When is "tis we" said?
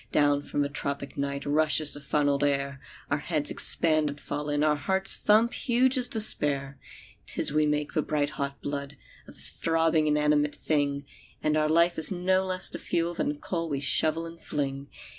7.27-7.67